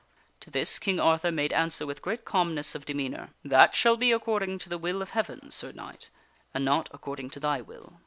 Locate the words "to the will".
4.57-4.99